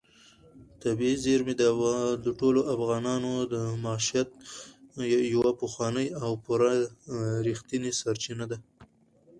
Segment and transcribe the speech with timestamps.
[0.81, 1.53] طبیعي زیرمې
[2.25, 4.29] د ټولو افغانانو د معیشت
[5.33, 6.71] یوه پخوانۍ او پوره
[7.47, 8.57] رښتینې سرچینه ده.